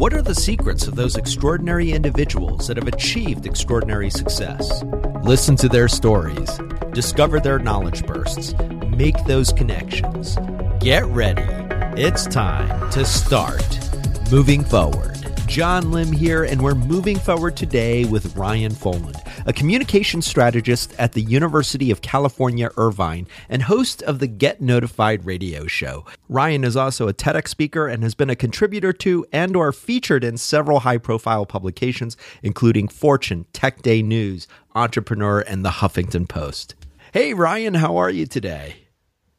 [0.00, 4.82] What are the secrets of those extraordinary individuals that have achieved extraordinary success?
[5.22, 6.58] Listen to their stories,
[6.94, 8.54] discover their knowledge bursts,
[8.96, 10.38] make those connections.
[10.80, 11.44] Get ready.
[12.00, 13.62] It's time to start
[14.30, 15.18] moving forward.
[15.46, 21.12] John Lim here, and we're moving forward today with Ryan Foland, a communication strategist at
[21.12, 26.04] the University of California, Irvine, and host of the Get Notified radio show.
[26.28, 30.24] Ryan is also a TEDx speaker and has been a contributor to and or featured
[30.24, 36.74] in several high-profile publications, including Fortune, Tech Day News, Entrepreneur, and the Huffington Post.
[37.12, 38.76] Hey, Ryan, how are you today?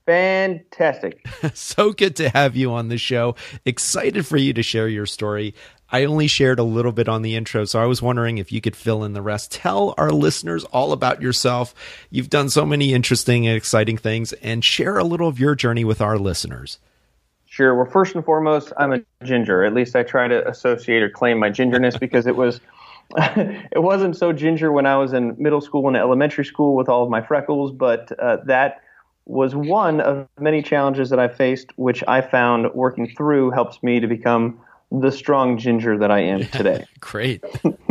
[0.05, 1.25] Fantastic.
[1.53, 3.35] so good to have you on the show.
[3.65, 5.53] Excited for you to share your story.
[5.91, 8.61] I only shared a little bit on the intro, so I was wondering if you
[8.61, 9.51] could fill in the rest.
[9.51, 11.75] Tell our listeners all about yourself.
[12.09, 15.83] You've done so many interesting and exciting things, and share a little of your journey
[15.83, 16.79] with our listeners.
[17.45, 17.75] Sure.
[17.75, 19.65] Well, first and foremost, I'm a ginger.
[19.65, 22.61] At least I try to associate or claim my gingerness because it was.
[23.17, 27.03] it wasn't so ginger when I was in middle school and elementary school with all
[27.03, 28.81] of my freckles, but uh, that
[29.26, 33.99] was one of many challenges that I faced, which I found working through helps me
[33.99, 34.61] to become
[34.91, 36.85] the strong ginger that I am today.
[36.99, 37.43] Great.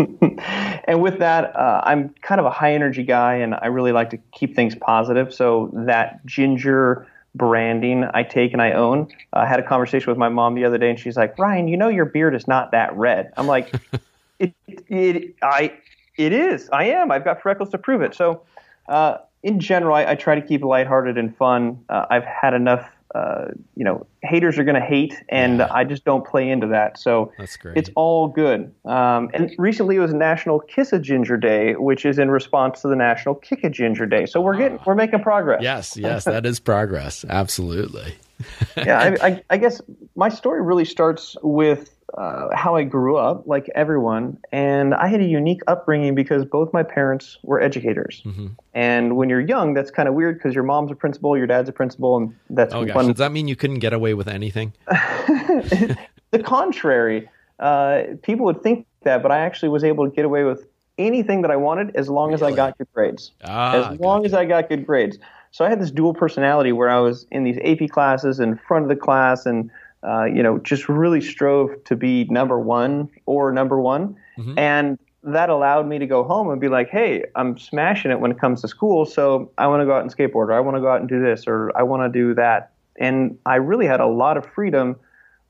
[0.85, 4.11] and with that, uh, I'm kind of a high energy guy, and I really like
[4.11, 5.33] to keep things positive.
[5.33, 9.09] So that ginger branding I take and I own.
[9.33, 11.77] I had a conversation with my mom the other day, and she's like, "Ryan, you
[11.77, 13.73] know your beard is not that red." I'm like,
[14.39, 15.73] "It, it, I,
[16.19, 16.69] it is.
[16.71, 17.11] I am.
[17.11, 18.43] I've got freckles to prove it." So.
[18.89, 21.83] Uh, in general, I, I, try to keep it lighthearted and fun.
[21.89, 25.69] Uh, I've had enough uh, you know, haters are going to hate, and yeah.
[25.73, 26.99] I just don't play into that.
[26.99, 27.77] So That's great.
[27.77, 28.73] it's all good.
[28.85, 32.89] Um, and recently it was National Kiss a Ginger Day, which is in response to
[32.89, 34.27] the National Kick a Ginger Day.
[34.27, 35.63] So we're getting, we're making progress.
[35.63, 37.25] Yes, yes, that is progress.
[37.29, 38.15] Absolutely.
[38.77, 39.81] yeah, I, I, I guess
[40.15, 45.21] my story really starts with uh, how I grew up, like everyone, and I had
[45.21, 48.23] a unique upbringing because both my parents were educators.
[48.25, 48.49] Mm-hmm.
[48.75, 51.69] And when you're young, that's kind of weird because your mom's a principal, your dad's
[51.69, 53.07] a principal, and that's oh gosh, fun.
[53.09, 54.73] does that mean you couldn't get away with anything?
[54.89, 57.29] the contrary,
[57.59, 60.67] uh, people would think that, but I actually was able to get away with
[60.99, 62.35] anything that I wanted as long really?
[62.35, 63.33] as I got good grades.
[63.45, 65.19] Ah, as long as I got good grades.
[65.53, 68.85] So I had this dual personality where I was in these AP classes in front
[68.85, 69.71] of the class and
[70.03, 74.17] uh, you know, just really strove to be number one or number one.
[74.39, 74.59] Mm-hmm.
[74.59, 78.31] And that allowed me to go home and be like, hey, I'm smashing it when
[78.31, 79.05] it comes to school.
[79.05, 81.09] So I want to go out and skateboard, or I want to go out and
[81.09, 82.73] do this, or I want to do that.
[82.99, 84.97] And I really had a lot of freedom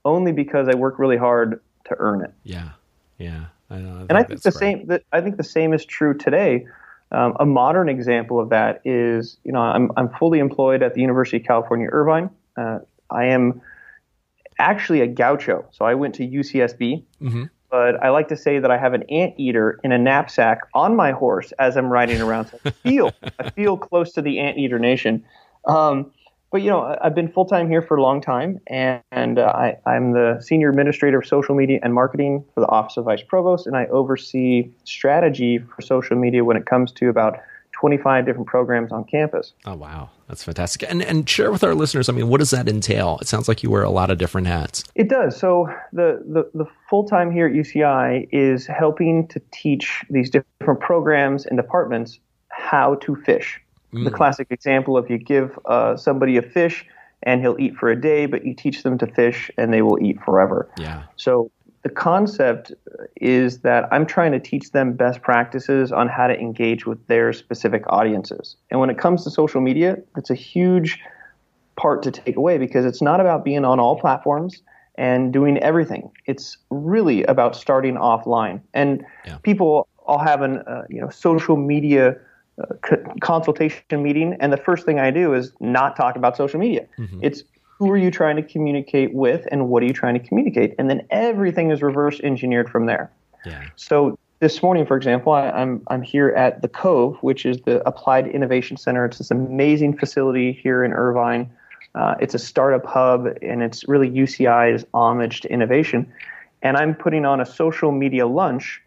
[0.05, 2.33] only because I worked really hard to earn it.
[2.43, 2.71] Yeah.
[3.19, 3.45] Yeah.
[3.71, 4.89] I know, I and I think the great.
[4.89, 6.67] same, I think the same is true today.
[7.13, 11.01] Um, a modern example of that is, you know, I'm, I'm fully employed at the
[11.01, 12.31] University of California, Irvine.
[12.57, 12.81] Uh,
[13.11, 13.61] I am
[14.61, 15.65] actually a gaucho.
[15.73, 17.05] So I went to UCSB.
[17.23, 17.45] Mm-hmm.
[17.71, 21.13] But I like to say that I have an anteater in a knapsack on my
[21.13, 22.47] horse as I'm riding around.
[22.47, 25.25] So I feel I feel close to the anteater nation.
[25.67, 26.11] Um,
[26.51, 29.53] but you know, I've been full time here for a long time, and, and uh,
[29.55, 33.23] I, I'm the senior administrator of social media and marketing for the Office of Vice
[33.23, 37.39] Provost, and I oversee strategy for social media when it comes to about
[37.81, 39.55] 25 different programs on campus.
[39.65, 40.89] Oh wow, that's fantastic!
[40.89, 42.09] And and share with our listeners.
[42.09, 43.19] I mean, what does that entail?
[43.23, 44.85] It sounds like you wear a lot of different hats.
[44.95, 45.37] It does.
[45.37, 50.81] So the the, the full time here at UCI is helping to teach these different
[50.81, 53.59] programs and departments how to fish.
[53.95, 54.05] Mm.
[54.05, 56.85] The classic example of you give uh, somebody a fish
[57.23, 59.99] and he'll eat for a day, but you teach them to fish and they will
[60.03, 60.69] eat forever.
[60.79, 61.05] Yeah.
[61.17, 61.51] So
[61.83, 62.73] the concept
[63.17, 67.33] is that I'm trying to teach them best practices on how to engage with their
[67.33, 68.57] specific audiences.
[68.71, 70.99] And when it comes to social media, it's a huge
[71.77, 74.63] part to take away because it's not about being on all platforms
[74.97, 76.11] and doing everything.
[76.27, 78.61] It's really about starting offline.
[78.75, 79.39] And yeah.
[79.39, 82.17] people all have an uh, you know social media
[82.63, 86.87] uh, consultation meeting, and the first thing I do is not talk about social media.
[86.99, 87.21] Mm-hmm.
[87.23, 87.45] It's
[87.81, 90.75] who are you trying to communicate with and what are you trying to communicate?
[90.79, 93.11] And then everything is reverse engineered from there.
[93.47, 93.65] Yeah.
[93.75, 97.57] so this morning for example I, am I'm, I'm here at the cove which is
[97.63, 99.07] the applied innovation center.
[99.07, 101.51] It's this amazing facility here in irvine.
[101.95, 106.13] Uh, it's a startup hub and it's really uci's homage to innovation.
[106.61, 108.83] And i'm putting on a social media lunch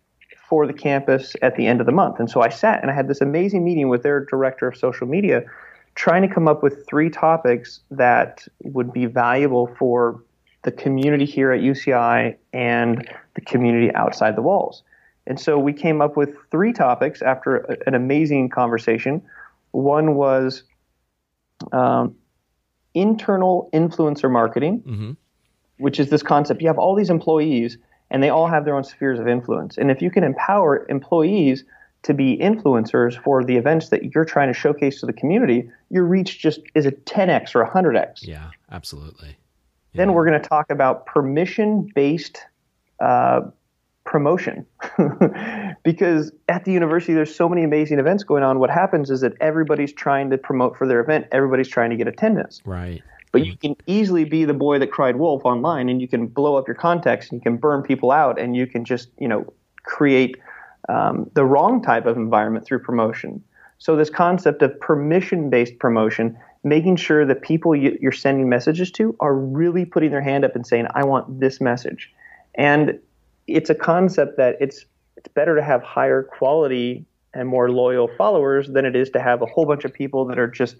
[0.48, 2.20] for the campus at the end of the month.
[2.20, 5.08] And so i sat and i had this amazing meeting with their director of social
[5.08, 5.46] media
[5.96, 10.24] trying to come up with three topics that would be valuable for
[10.64, 14.84] the community here at UCI and the community outside the walls.
[15.28, 19.22] And so we came up with three topics after an amazing conversation.
[19.72, 20.64] One was
[21.72, 22.16] um,
[22.94, 25.12] internal influencer marketing, mm-hmm.
[25.78, 26.62] which is this concept.
[26.62, 27.78] You have all these employees,
[28.10, 29.78] and they all have their own spheres of influence.
[29.78, 31.64] And if you can empower employees
[32.04, 36.04] to be influencers for the events that you're trying to showcase to the community, your
[36.04, 38.28] reach just is a 10x or 100x.
[38.28, 39.30] Yeah, absolutely.
[39.30, 40.00] Yeah.
[40.00, 42.40] Then we're going to talk about permission based
[43.00, 43.42] uh,
[44.06, 44.66] promotion.
[45.84, 48.60] because at the university, there's so many amazing events going on.
[48.60, 52.08] What happens is that everybody's trying to promote for their event, everybody's trying to get
[52.08, 52.62] attendance.
[52.66, 53.02] Right.
[53.32, 56.56] But you can easily be the boy that cried wolf online and you can blow
[56.56, 59.52] up your context and you can burn people out and you can just, you know,
[59.82, 60.38] create
[60.90, 63.44] um, the wrong type of environment through promotion.
[63.78, 69.36] So this concept of permission-based promotion, making sure that people you're sending messages to are
[69.36, 72.12] really putting their hand up and saying, "I want this message,"
[72.56, 73.00] and
[73.48, 74.86] it's a concept that it's
[75.18, 79.42] it's better to have higher quality and more loyal followers than it is to have
[79.42, 80.78] a whole bunch of people that are just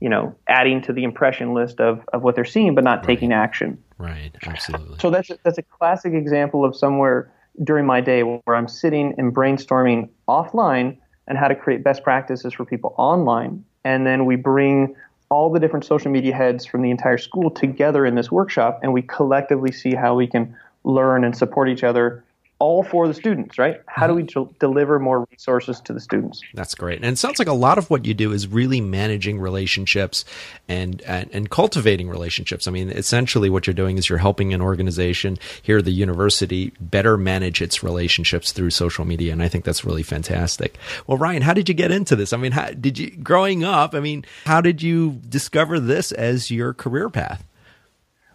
[0.00, 3.06] you know adding to the impression list of, of what they're seeing but not right.
[3.06, 7.32] taking action right absolutely so that's a, that's a classic example of somewhere
[7.62, 12.54] during my day where I'm sitting and brainstorming offline and how to create best practices
[12.54, 13.64] for people online.
[13.84, 14.94] And then we bring
[15.30, 18.92] all the different social media heads from the entire school together in this workshop and
[18.92, 22.24] we collectively see how we can learn and support each other
[22.60, 23.80] all for the students, right?
[23.86, 24.52] How do we mm-hmm.
[24.58, 26.40] deliver more resources to the students?
[26.54, 26.96] That's great.
[26.96, 30.24] And it sounds like a lot of what you do is really managing relationships
[30.68, 32.66] and, and, and cultivating relationships.
[32.66, 37.16] I mean, essentially what you're doing is you're helping an organization here the university better
[37.16, 39.32] manage its relationships through social media.
[39.32, 40.76] And I think that's really fantastic.
[41.06, 42.32] Well, Ryan, how did you get into this?
[42.32, 46.50] I mean, how did you, growing up, I mean, how did you discover this as
[46.50, 47.44] your career path?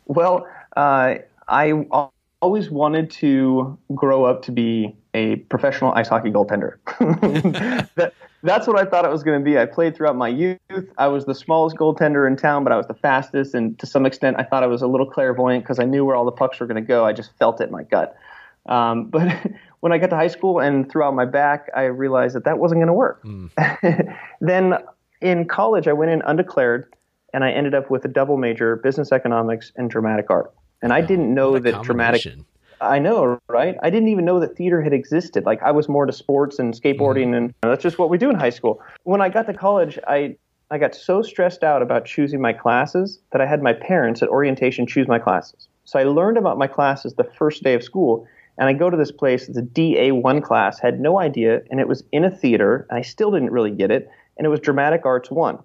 [0.06, 0.48] Well,
[0.78, 1.16] uh,
[1.48, 1.86] I
[2.44, 6.76] always wanted to grow up to be a professional ice hockey goaltender.
[7.96, 8.14] that,
[8.44, 9.58] that's what I thought it was going to be.
[9.58, 10.60] I played throughout my youth.
[10.98, 13.54] I was the smallest goaltender in town, but I was the fastest.
[13.54, 16.18] And to some extent, I thought I was a little clairvoyant because I knew where
[16.18, 17.06] all the pucks were going to go.
[17.06, 18.14] I just felt it in my gut.
[18.66, 19.32] Um, but
[19.80, 22.80] when I got to high school and throughout my back, I realized that that wasn't
[22.80, 23.24] going to work.
[23.24, 24.18] Mm.
[24.42, 24.74] then
[25.22, 26.94] in college, I went in undeclared
[27.34, 30.54] and I ended up with a double major business economics and dramatic art.
[30.84, 32.22] And I didn't know that dramatic.
[32.82, 33.78] I know, right?
[33.82, 35.46] I didn't even know that theater had existed.
[35.46, 37.38] Like I was more to sports and skateboarding, mm.
[37.38, 38.82] and that's just what we do in high school.
[39.04, 40.36] When I got to college, I
[40.70, 44.28] I got so stressed out about choosing my classes that I had my parents at
[44.28, 45.70] orientation choose my classes.
[45.86, 48.28] So I learned about my classes the first day of school,
[48.58, 49.48] and I go to this place.
[49.48, 50.80] It's a DA1 class.
[50.80, 52.86] Had no idea, and it was in a theater.
[52.90, 55.60] And I still didn't really get it, and it was dramatic arts one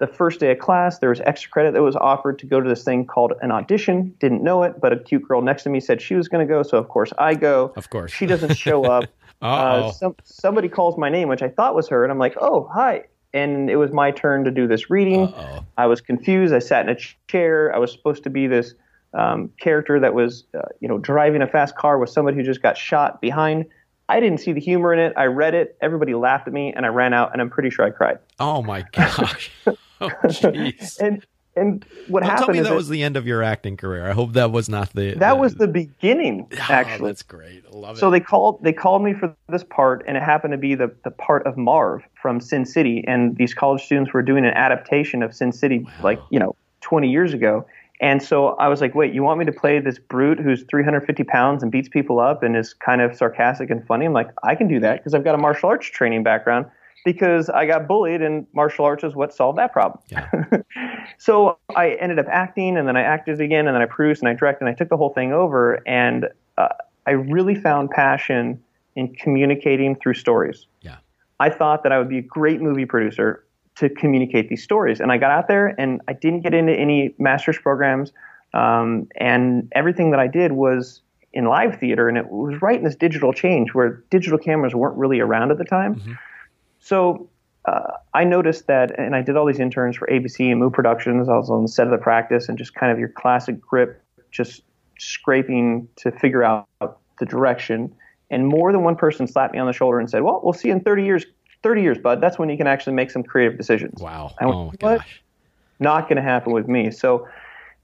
[0.00, 2.68] the first day of class, there was extra credit that was offered to go to
[2.68, 4.14] this thing called an audition.
[4.18, 6.50] Didn't know it, but a cute girl next to me said she was going to
[6.50, 7.72] go, so of course I go.
[7.76, 8.10] Of course.
[8.10, 9.04] She doesn't show up.
[9.42, 12.68] uh, some, somebody calls my name, which I thought was her, and I'm like, oh,
[12.72, 13.04] hi.
[13.34, 15.24] And it was my turn to do this reading.
[15.24, 15.64] Uh-oh.
[15.76, 16.54] I was confused.
[16.54, 16.98] I sat in a
[17.28, 17.72] chair.
[17.72, 18.74] I was supposed to be this
[19.12, 22.62] um, character that was, uh, you know, driving a fast car with somebody who just
[22.62, 23.66] got shot behind.
[24.08, 25.12] I didn't see the humor in it.
[25.16, 25.76] I read it.
[25.80, 27.32] Everybody laughed at me, and I ran out.
[27.32, 28.18] And I'm pretty sure I cried.
[28.40, 29.52] Oh my gosh!
[30.02, 30.10] Oh,
[31.00, 31.24] and
[31.56, 32.46] and what Don't happened?
[32.46, 34.08] Tell me that was the end of your acting career.
[34.08, 35.14] I hope that was not the.
[35.14, 36.46] That the, was the beginning.
[36.52, 37.64] Oh, actually, that's great.
[37.70, 38.00] I love it.
[38.00, 40.94] so they called they called me for this part, and it happened to be the
[41.04, 45.22] the part of Marv from Sin City, and these college students were doing an adaptation
[45.22, 45.92] of Sin City, wow.
[46.02, 47.66] like you know, 20 years ago.
[48.00, 51.22] And so I was like, wait, you want me to play this brute who's 350
[51.24, 54.06] pounds and beats people up and is kind of sarcastic and funny?
[54.06, 56.64] I'm like, I can do that because I've got a martial arts training background
[57.04, 60.00] because I got bullied and martial arts is what solved that problem.
[60.08, 60.28] Yeah.
[61.18, 64.28] so I ended up acting and then I acted again and then I produced and
[64.28, 66.26] I directed and I took the whole thing over and
[66.58, 66.68] uh,
[67.06, 68.62] I really found passion
[68.96, 70.66] in communicating through stories.
[70.82, 70.96] Yeah.
[71.38, 73.44] I thought that I would be a great movie producer
[73.76, 75.00] to communicate these stories.
[75.00, 78.12] And I got out there and I didn't get into any master's programs.
[78.52, 81.02] Um, and everything that I did was
[81.32, 82.08] in live theater.
[82.08, 85.58] And it was right in this digital change where digital cameras weren't really around at
[85.58, 85.94] the time.
[85.94, 86.12] Mm-hmm.
[86.80, 87.28] So
[87.66, 91.28] uh, I noticed that, and I did all these interns for ABC and Moo Productions.
[91.28, 94.02] I was on the set of the practice and just kind of your classic grip,
[94.30, 94.62] just
[94.98, 97.94] scraping to figure out the direction.
[98.30, 100.70] And more than one person slapped me on the shoulder and said, "Well, we'll see
[100.70, 101.26] in 30 years.
[101.62, 102.22] 30 years, bud.
[102.22, 104.30] That's when you can actually make some creative decisions." Wow.
[104.40, 105.22] Went, oh my gosh.
[105.78, 106.90] Not going to happen with me.
[106.90, 107.28] So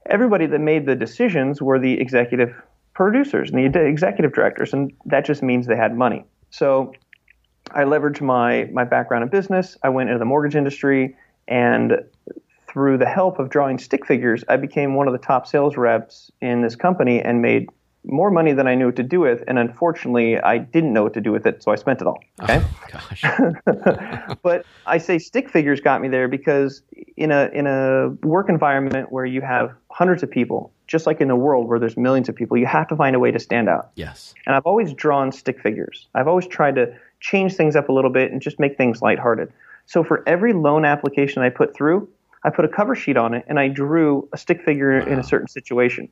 [0.07, 2.55] everybody that made the decisions were the executive
[2.93, 6.25] producers and the executive directors, and that just means they had money.
[6.49, 6.93] So
[7.71, 9.77] I leveraged my my background in business.
[9.83, 11.15] I went into the mortgage industry,
[11.47, 12.03] and
[12.67, 16.31] through the help of drawing stick figures, I became one of the top sales reps
[16.41, 17.67] in this company and made
[18.03, 19.43] more money than I knew what to do with.
[19.47, 22.19] And unfortunately, I didn't know what to do with it, so I spent it all.
[22.39, 23.55] Oh, okay.
[24.29, 26.81] Oh, but I say stick figures got me there because
[27.15, 31.27] in a in a work environment where you have hundreds of people just like in
[31.27, 33.69] the world where there's millions of people, you have to find a way to stand
[33.69, 33.91] out.
[33.95, 34.33] Yes.
[34.45, 36.07] And I've always drawn stick figures.
[36.15, 39.51] I've always tried to change things up a little bit and just make things lighthearted.
[39.85, 42.09] So for every loan application I put through,
[42.43, 45.05] I put a cover sheet on it and I drew a stick figure wow.
[45.05, 46.09] in a certain situation.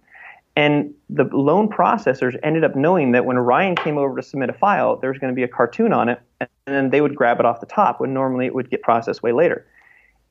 [0.58, 4.54] And the loan processors ended up knowing that when Ryan came over to submit a
[4.54, 7.42] file, there was going to be a cartoon on it, and then they would grab
[7.42, 9.68] it off the top when normally it would get processed way later.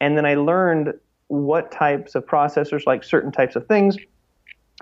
[0.00, 0.94] And then I learned
[1.28, 3.98] what types of processors like certain types of things,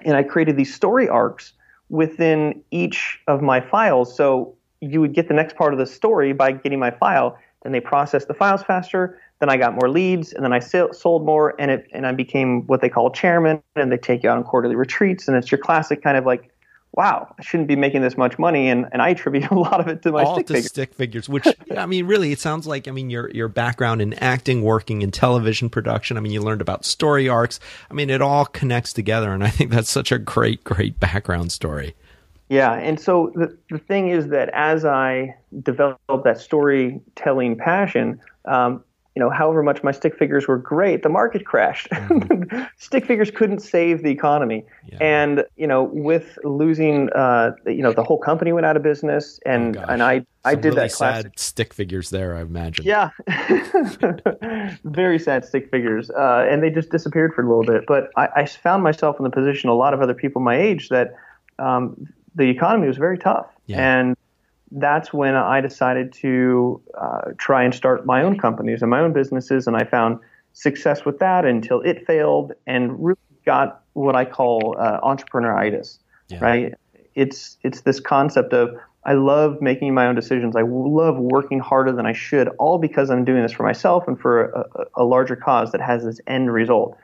[0.04, 1.52] and I created these story arcs
[1.88, 4.16] within each of my files.
[4.16, 7.72] So you would get the next part of the story by getting my file, then
[7.72, 11.54] they processed the files faster, then I got more leads, and then I sold more,
[11.60, 14.44] and it and I became what they call chairman, and they take you out on
[14.44, 16.50] quarterly retreats, and it's your classic kind of like,
[16.94, 19.88] wow, I shouldn't be making this much money, and, and I attribute a lot of
[19.88, 20.70] it to my All stick to figures.
[20.70, 21.46] stick figures, which
[21.76, 25.10] I mean, really, it sounds like I mean your your background in acting, working in
[25.10, 26.16] television production.
[26.16, 27.60] I mean, you learned about story arcs.
[27.90, 31.52] I mean, it all connects together, and I think that's such a great, great background
[31.52, 31.94] story.
[32.48, 38.84] Yeah, and so the, the thing is that as I developed that storytelling passion, um,
[39.14, 41.88] you know, however much my stick figures were great, the market crashed.
[42.12, 42.64] Mm-hmm.
[42.78, 44.98] stick figures couldn't save the economy, yeah.
[45.00, 49.40] and you know, with losing, uh, you know, the whole company went out of business,
[49.46, 52.36] and oh and I I did really that classic sad stick figures there.
[52.36, 52.84] I imagine.
[52.84, 53.10] Yeah,
[54.84, 57.84] very sad stick figures, uh, and they just disappeared for a little bit.
[57.86, 60.88] But I, I, found myself in the position a lot of other people my age
[60.90, 61.14] that
[61.58, 64.00] um, the economy was very tough, yeah.
[64.00, 64.16] and
[64.72, 69.12] that's when I decided to uh, try and start my own companies and my own
[69.12, 70.18] businesses, and I found
[70.52, 75.98] success with that until it failed, and really got what I call uh, entrepreneuritis.
[76.28, 76.38] Yeah.
[76.40, 76.74] Right?
[77.14, 78.74] It's it's this concept of
[79.04, 80.54] I love making my own decisions.
[80.56, 84.18] I love working harder than I should, all because I'm doing this for myself and
[84.18, 84.64] for a,
[85.02, 86.96] a larger cause that has this end result.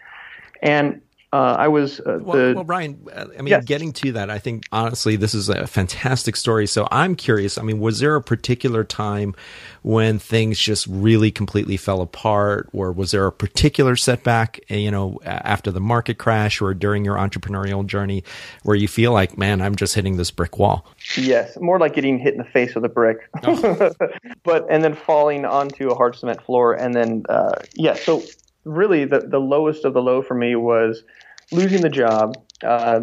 [0.63, 3.07] And uh, I was uh, well, the, well, Ryan.
[3.15, 3.65] Uh, I mean, yes.
[3.67, 6.67] getting to that, I think honestly, this is a fantastic story.
[6.67, 7.59] So I'm curious.
[7.59, 9.35] I mean, was there a particular time
[9.83, 14.59] when things just really completely fell apart, or was there a particular setback?
[14.71, 18.25] Eh, you know, after the market crash, or during your entrepreneurial journey,
[18.63, 20.87] where you feel like, man, I'm just hitting this brick wall?
[21.15, 23.93] Yes, more like getting hit in the face with a brick, oh.
[24.45, 27.93] but and then falling onto a hard cement floor, and then uh, yeah.
[27.93, 28.23] So
[28.69, 31.03] really the, the lowest of the low for me was
[31.51, 33.01] losing the job, uh,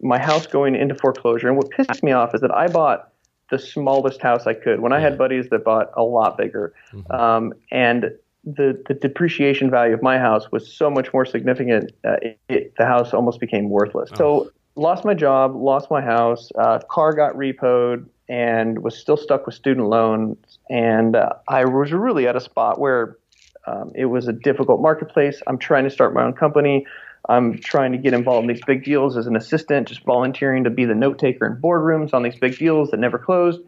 [0.00, 1.48] my house going into foreclosure.
[1.48, 3.12] And what pissed me off is that I bought
[3.50, 6.74] the smallest house I could when I had buddies that bought a lot bigger.
[6.92, 7.12] Mm-hmm.
[7.12, 8.10] Um, and
[8.44, 12.74] the, the depreciation value of my house was so much more significant, uh, it, it,
[12.78, 14.10] the house almost became worthless.
[14.14, 14.16] Oh.
[14.16, 19.46] So lost my job, lost my house, uh, car got repoed, and was still stuck
[19.46, 20.58] with student loans.
[20.70, 23.18] And uh, I was really at a spot where
[23.66, 25.42] um, it was a difficult marketplace.
[25.46, 26.86] I'm trying to start my own company.
[27.28, 30.70] I'm trying to get involved in these big deals as an assistant, just volunteering to
[30.70, 33.60] be the note taker in boardrooms on these big deals that never closed.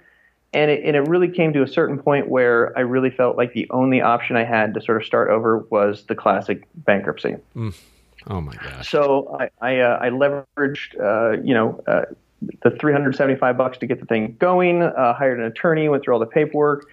[0.52, 3.52] And it, and it really came to a certain point where I really felt like
[3.52, 7.36] the only option I had to sort of start over was the classic bankruptcy.
[7.54, 7.74] Mm.
[8.28, 8.88] Oh my gosh!
[8.88, 12.02] So I I, uh, I leveraged uh, you know uh,
[12.62, 14.82] the 375 bucks to get the thing going.
[14.82, 16.86] Uh, hired an attorney, went through all the paperwork,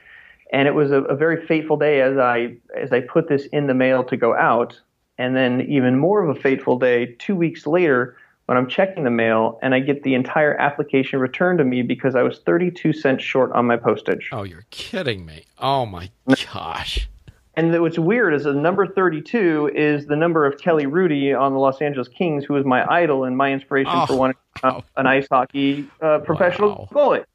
[0.55, 3.67] and it was a, a, very fateful day as I as I put this in
[3.67, 4.79] the mail to go out,
[5.17, 9.09] and then even more of a fateful day two weeks later when I'm checking the
[9.09, 13.21] mail and I get the entire application returned to me because I was 32 cents
[13.21, 14.29] short on my postage.
[14.31, 15.43] Oh, you're kidding me!
[15.59, 16.09] Oh my
[16.53, 17.09] gosh.
[17.57, 21.59] And what's weird is the number 32 is the number of Kelly Hrudey on the
[21.59, 24.83] Los Angeles Kings, who was my idol and my inspiration oh, for wanting wow.
[24.95, 26.87] an ice hockey uh, professional wow.
[26.91, 27.25] goalie.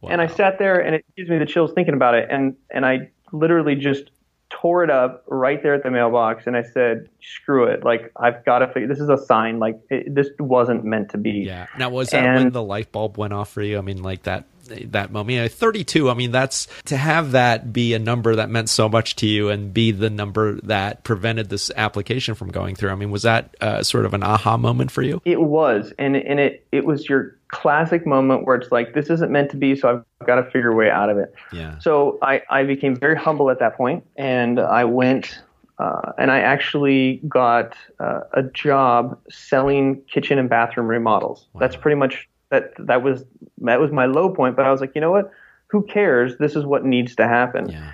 [0.00, 0.10] Wow.
[0.10, 2.28] And I sat there, and it gives me the chills thinking about it.
[2.30, 4.10] And and I literally just
[4.48, 7.84] tore it up right there at the mailbox, and I said, "Screw it!
[7.84, 8.88] Like I've got to figure.
[8.88, 9.58] This is a sign.
[9.58, 11.66] Like it, this wasn't meant to be." Yeah.
[11.78, 13.78] Now was that and, when the light bulb went off for you?
[13.78, 15.34] I mean, like that that moment.
[15.34, 18.88] You know, 32, I mean, that's to have that be a number that meant so
[18.88, 22.90] much to you and be the number that prevented this application from going through.
[22.90, 25.20] I mean, was that uh, sort of an aha moment for you?
[25.24, 25.92] It was.
[25.98, 29.56] And, and it, it was your classic moment where it's like, this isn't meant to
[29.56, 31.34] be, so I've got to figure a way out of it.
[31.52, 31.78] Yeah.
[31.78, 35.40] So I, I became very humble at that point, and I went
[35.78, 41.48] uh, and I actually got uh, a job selling kitchen and bathroom remodels.
[41.52, 41.60] Wow.
[41.60, 42.72] That's pretty much that.
[42.78, 43.24] That was
[43.58, 44.56] that was my low point.
[44.56, 45.30] But I was like, you know what?
[45.68, 46.36] Who cares?
[46.38, 47.68] This is what needs to happen.
[47.68, 47.92] Yeah.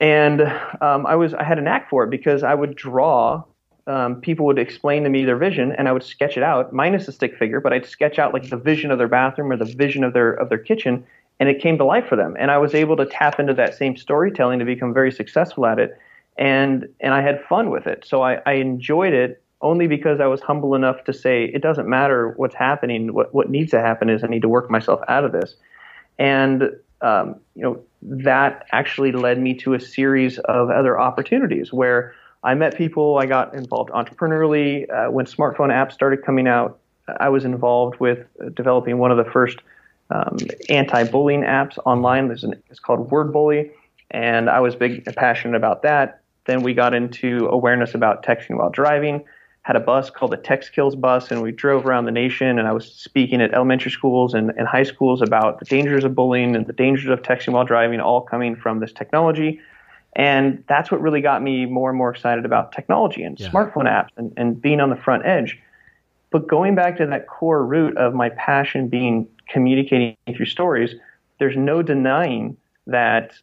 [0.00, 0.42] And
[0.80, 3.44] um, I was I had a knack for it because I would draw
[3.86, 7.06] um, people would explain to me their vision and I would sketch it out, minus
[7.08, 9.66] a stick figure, but I'd sketch out like the vision of their bathroom or the
[9.66, 11.04] vision of their of their kitchen,
[11.38, 12.36] and it came to life for them.
[12.38, 15.78] And I was able to tap into that same storytelling to become very successful at
[15.78, 15.98] it,
[16.38, 18.04] and and I had fun with it.
[18.06, 21.88] So I, I enjoyed it only because I was humble enough to say it doesn't
[21.88, 23.12] matter what's happening.
[23.12, 25.56] What what needs to happen is I need to work myself out of this,
[26.18, 32.14] and um, you know that actually led me to a series of other opportunities where
[32.44, 33.18] I met people.
[33.18, 36.78] I got involved entrepreneurially uh, when smartphone apps started coming out.
[37.18, 39.58] I was involved with developing one of the first
[40.10, 40.36] um,
[40.68, 42.28] anti-bullying apps online.
[42.28, 43.70] There's an, it's called WordBully,
[44.10, 46.20] and I was big passionate about that.
[46.44, 49.24] Then we got into awareness about texting while driving.
[49.64, 52.58] Had a bus called the Text Kills Bus, and we drove around the nation.
[52.58, 56.14] And I was speaking at elementary schools and, and high schools about the dangers of
[56.14, 59.60] bullying and the dangers of texting while driving, all coming from this technology.
[60.16, 63.50] And that's what really got me more and more excited about technology and yeah.
[63.50, 65.58] smartphone apps and, and being on the front edge.
[66.30, 70.94] But going back to that core root of my passion being communicating through stories,
[71.38, 72.56] there's no denying
[72.86, 73.34] that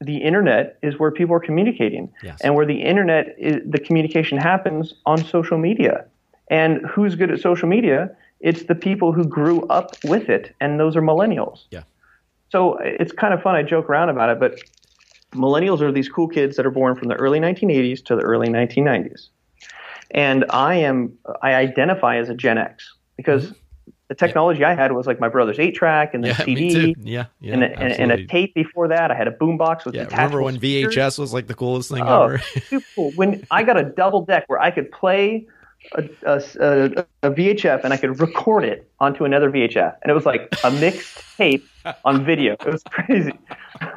[0.00, 2.12] the internet is where people are communicating.
[2.22, 2.40] Yes.
[2.42, 6.04] and where the internet is, the communication happens on social media.
[6.50, 8.10] And who's good at social media?
[8.40, 11.64] It's the people who grew up with it and those are millennials.
[11.70, 11.84] Yeah.
[12.50, 13.54] So it's kind of fun.
[13.54, 14.64] I joke around about it but
[15.34, 18.48] millennials are these cool kids that are born from the early 1980s to the early
[18.48, 19.28] 1990s
[20.12, 23.58] and i am i identify as a gen x because mm-hmm
[24.08, 24.70] the technology yeah.
[24.70, 27.64] I had was like my brother's eight track and the yeah, CD, yeah, yeah, and
[27.64, 29.10] a, and, a tape before that.
[29.10, 30.04] I had a boombox with yeah.
[30.04, 32.38] Remember when VHS was like the coolest thing oh, ever?
[32.68, 33.10] super cool.
[33.12, 35.46] When I got a double deck where I could play
[35.92, 40.26] a, a, a, VHF and I could record it onto another VHF, and it was
[40.26, 41.66] like a mixed tape
[42.04, 42.54] on video.
[42.54, 43.38] It was crazy.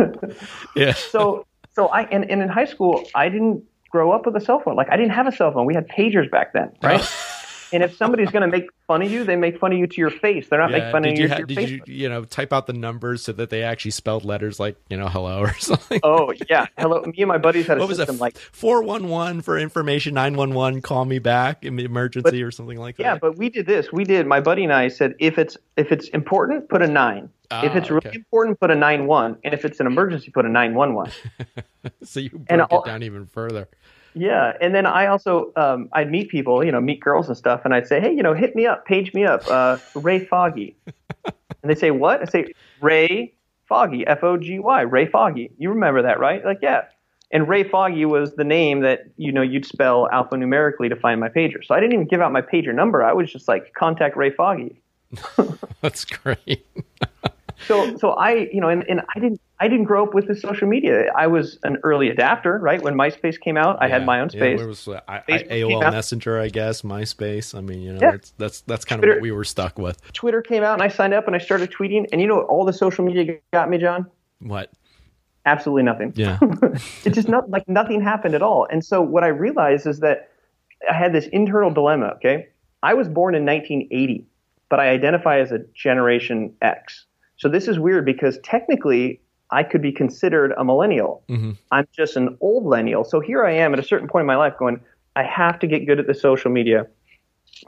[0.76, 0.94] yeah.
[0.94, 4.60] So so I and, and in high school I didn't grow up with a cell
[4.60, 4.76] phone.
[4.76, 5.66] Like I didn't have a cell phone.
[5.66, 7.02] We had pagers back then, right?
[7.02, 7.26] Oh.
[7.72, 9.98] And if somebody's going to make fun of you, they make fun of you to
[9.98, 10.48] your face.
[10.50, 11.30] They're not yeah, making fun of you.
[11.30, 11.70] Ha- did face.
[11.70, 14.98] you, you know, type out the numbers so that they actually spelled letters like, you
[14.98, 16.00] know, hello or something?
[16.04, 17.02] Oh yeah, hello.
[17.02, 20.14] Me and my buddies had a what system was like four one one for information,
[20.14, 23.04] nine one one, call me back, emergency but, or something like that.
[23.04, 23.92] Yeah, but we did this.
[23.92, 24.26] We did.
[24.28, 27.30] My buddy and I said, if it's if it's important, put a nine.
[27.50, 30.46] Ah, if it's really important, put a nine one, and if it's an emergency, put
[30.46, 31.12] a nine one one.
[32.03, 33.70] So you broke and it down even further.
[34.18, 37.62] Yeah, and then I also um, I'd meet people, you know, meet girls and stuff,
[37.64, 40.75] and I'd say, hey, you know, hit me up, page me up, uh, Ray Foggy,
[41.25, 42.22] and they say what?
[42.22, 43.34] I say Ray
[43.68, 45.51] Foggy, F O G Y, Ray Foggy.
[45.60, 46.44] You remember that, right?
[46.44, 46.86] Like, yeah.
[47.32, 51.30] And Ray Foggy was the name that you know you'd spell alphanumerically to find my
[51.30, 51.64] pager.
[51.64, 53.03] So I didn't even give out my pager number.
[53.03, 54.82] I was just like contact Ray Foggy.
[55.82, 56.66] That's great.
[57.68, 60.35] so so I you know and, and I didn't I didn't grow up with the
[60.35, 61.11] social media.
[61.17, 62.79] I was an early adapter, right?
[62.81, 64.59] When MySpace came out, I had my own space.
[64.59, 67.57] Yeah, was, uh, I, I, AOL Messenger, I guess, MySpace.
[67.57, 68.17] I mean, you know, yeah.
[68.37, 70.00] that's that's kind Twitter, of what we were stuck with.
[70.13, 72.05] Twitter came out, and I signed up, and I started tweeting.
[72.11, 74.05] And you know, all the social media got me, John.
[74.41, 74.72] What?
[75.46, 76.13] Absolutely nothing.
[76.15, 76.37] Yeah.
[77.05, 78.67] it just not like nothing happened at all.
[78.70, 80.29] And so what I realized is that
[80.87, 82.13] I had this internal dilemma.
[82.17, 82.50] Okay,
[82.83, 84.27] I was born in 1980,
[84.70, 87.05] but I identify as a Generation X.
[87.37, 91.24] So this is weird because technically I could be considered a millennial.
[91.29, 91.51] Mm-hmm.
[91.72, 93.03] I'm just an old millennial.
[93.03, 94.79] So here I am at a certain point in my life going,
[95.16, 96.88] I have to get good at the social media.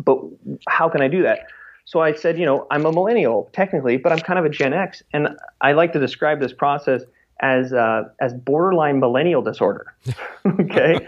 [0.04, 0.20] But
[0.68, 1.48] how can I do that?
[1.86, 4.74] So I said, you know, I'm a millennial technically, but I'm kind of a Gen
[4.74, 5.02] X.
[5.14, 5.30] And
[5.62, 7.02] I like to describe this process
[7.40, 9.96] as uh, as borderline millennial disorder.
[10.60, 11.00] okay,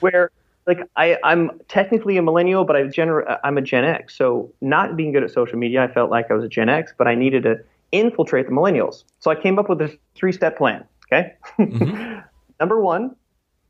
[0.00, 0.30] where
[0.66, 4.16] like I, I'm technically a millennial, but I gener- I'm a Gen X.
[4.16, 6.92] So not being good at social media, I felt like I was a Gen X,
[6.96, 7.60] but I needed to
[7.92, 9.04] infiltrate the millennials.
[9.20, 10.84] So I came up with a three step plan.
[11.06, 11.34] Okay.
[11.58, 12.20] Mm-hmm.
[12.60, 13.14] Number one,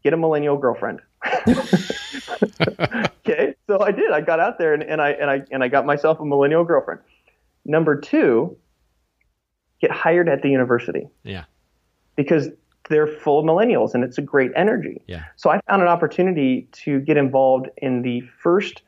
[0.02, 1.00] get a millennial girlfriend.
[3.26, 3.54] okay.
[3.66, 4.10] So I did.
[4.12, 6.64] I got out there and, and I and I and I got myself a millennial
[6.64, 7.00] girlfriend.
[7.64, 8.56] Number two,
[9.80, 11.08] get hired at the university.
[11.24, 11.44] Yeah.
[12.16, 12.48] Because
[12.88, 15.00] they're full of millennials and it's a great energy.
[15.06, 15.24] Yeah.
[15.36, 18.82] So I found an opportunity to get involved in the first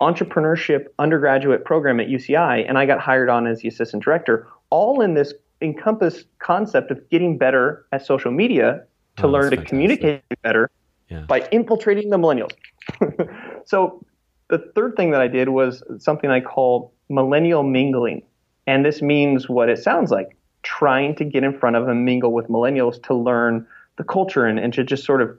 [0.00, 5.00] entrepreneurship undergraduate program at UCI, and I got hired on as the assistant director, all
[5.00, 8.84] in this encompass concept of getting better at social media
[9.16, 9.68] to oh, learn to fantastic.
[9.68, 10.70] communicate better
[11.08, 11.20] yeah.
[11.22, 12.52] by infiltrating the millennials.
[13.66, 14.04] so
[14.48, 18.22] the third thing that I did was something I call millennial mingling.
[18.66, 22.32] And this means what it sounds like trying to get in front of and mingle
[22.32, 25.36] with millennials to learn the culture and, and to just sort of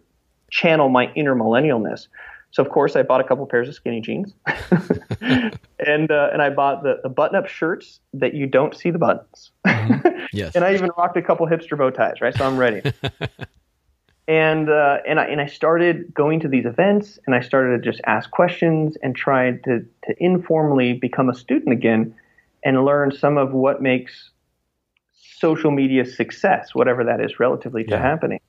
[0.50, 2.08] channel my inner millennialness.
[2.52, 4.34] So of course I bought a couple pairs of skinny jeans,
[5.22, 9.00] and uh, and I bought the, the button up shirts that you don't see the
[9.00, 9.52] buttons.
[9.66, 10.10] Mm-hmm.
[10.34, 10.56] Yes.
[10.56, 12.34] and I even rocked a couple hipster bow ties, right?
[12.34, 12.82] So I'm ready.
[14.30, 17.92] and uh, and I and I started going to these events, and I started to
[17.92, 22.16] just ask questions and try to to informally become a student again,
[22.64, 24.30] and learn some of what makes
[25.14, 28.40] social media success, whatever that is, relatively to happening.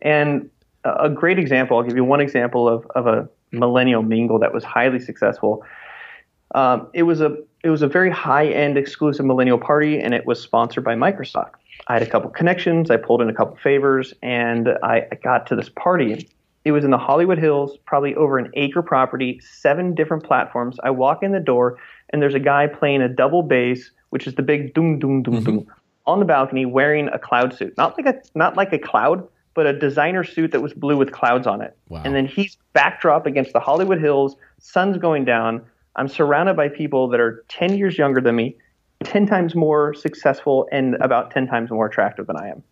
[0.00, 0.50] And
[0.84, 1.76] a great example.
[1.76, 5.64] I'll give you one example of, of a millennial mingle that was highly successful.
[6.54, 10.26] Um, it was a it was a very high end exclusive millennial party, and it
[10.26, 11.52] was sponsored by Microsoft.
[11.86, 15.46] I had a couple connections, I pulled in a couple favors, and I, I got
[15.48, 16.28] to this party.
[16.64, 20.76] It was in the Hollywood Hills, probably over an acre property, seven different platforms.
[20.84, 21.78] I walk in the door,
[22.10, 25.34] and there's a guy playing a double bass, which is the big doom doom doom
[25.36, 25.44] mm-hmm.
[25.44, 25.66] doom,
[26.06, 29.66] on the balcony wearing a cloud suit, not like a not like a cloud, but
[29.66, 31.76] a designer suit that was blue with clouds on it.
[31.88, 32.02] Wow.
[32.04, 35.62] And then he's backdrop against the Hollywood Hills, sun's going down.
[35.96, 38.56] I'm surrounded by people that are 10 years younger than me,
[39.04, 42.62] 10 times more successful, and about 10 times more attractive than I am.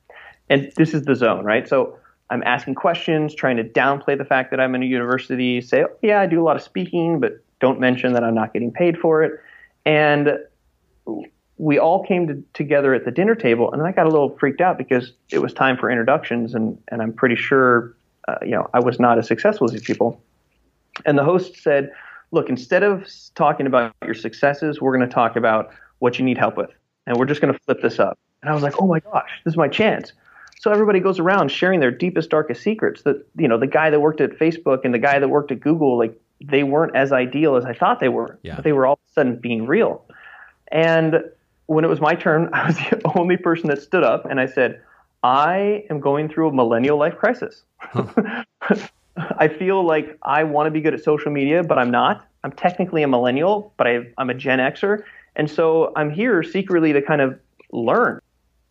[0.49, 1.69] And this is the zone, right?
[1.69, 1.99] So
[2.31, 5.97] I'm asking questions, trying to downplay the fact that I'm in a university, say, oh,
[6.03, 8.97] yeah, I do a lot of speaking, but don't mention that I'm not getting paid
[8.99, 9.33] for it.
[9.85, 10.39] And
[11.61, 14.63] we all came to, together at the dinner table, and I got a little freaked
[14.63, 17.95] out because it was time for introductions, and, and I'm pretty sure,
[18.27, 20.23] uh, you know, I was not as successful as these people.
[21.05, 21.93] And the host said,
[22.31, 26.39] look, instead of talking about your successes, we're going to talk about what you need
[26.39, 26.71] help with.
[27.07, 28.19] And we're just going to flip this up.
[28.41, 30.15] And I was like, oh my gosh, this is my chance.
[30.61, 33.03] So everybody goes around sharing their deepest, darkest secrets.
[33.03, 35.61] That you know, the guy that worked at Facebook and the guy that worked at
[35.61, 38.39] Google, like they weren't as ideal as I thought they were.
[38.43, 38.57] Yeah.
[38.57, 40.07] But they were all of a sudden being real.
[40.73, 41.23] And
[41.71, 44.47] when it was my turn, I was the only person that stood up and I
[44.47, 44.83] said,
[45.23, 47.63] I am going through a millennial life crisis.
[47.79, 48.45] Huh.
[49.17, 52.27] I feel like I want to be good at social media, but I'm not.
[52.43, 55.03] I'm technically a millennial, but I, am a Gen Xer.
[55.37, 57.39] And so I'm here secretly to kind of
[57.71, 58.21] learn.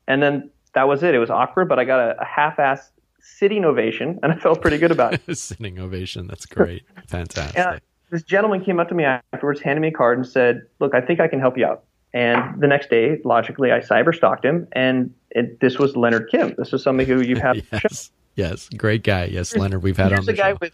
[0.08, 1.14] And then that was it.
[1.14, 2.90] It was awkward, but I got a, a half ass
[3.22, 5.38] sitting ovation, and I felt pretty good about it.
[5.38, 6.28] sitting ovation.
[6.28, 6.84] That's great.
[7.08, 7.58] Fantastic.
[7.58, 10.96] And this gentleman came up to me afterwards, handed me a card, and said, Look,
[10.96, 11.84] I think I can help you out.
[12.14, 16.56] And the next day, logically, I cyber stalked him, and it, this was Leonard Kim.
[16.58, 17.64] This is somebody who you've had.
[17.72, 18.12] yes.
[18.36, 19.26] Yes, great guy.
[19.26, 20.58] Yes, here's, Leonard, we've had on the a guy show.
[20.62, 20.74] With,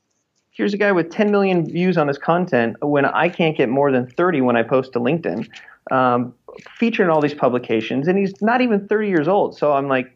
[0.52, 3.92] here's a guy with 10 million views on his content when I can't get more
[3.92, 5.50] than 30 when I post to LinkedIn,
[5.92, 6.34] um,
[6.78, 9.58] featured in all these publications, and he's not even 30 years old.
[9.58, 10.16] So I'm like,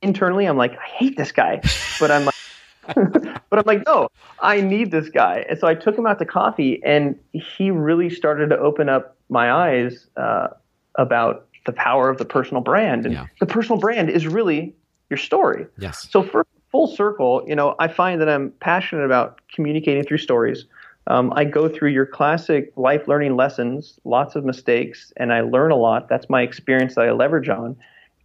[0.00, 1.60] internally, I'm like, I hate this guy,
[2.00, 2.34] but I'm like.
[3.50, 4.08] but I'm like, no,
[4.40, 5.44] I need this guy.
[5.48, 9.16] And so I took him out to coffee, and he really started to open up
[9.28, 10.48] my eyes uh,
[10.96, 13.06] about the power of the personal brand.
[13.06, 13.26] And yeah.
[13.40, 14.74] the personal brand is really
[15.10, 15.66] your story.
[15.78, 16.08] Yes.
[16.10, 20.64] So for full circle, you know, I find that I'm passionate about communicating through stories.
[21.08, 25.70] Um, I go through your classic life learning lessons, lots of mistakes, and I learn
[25.70, 26.08] a lot.
[26.08, 27.76] That's my experience that I leverage on.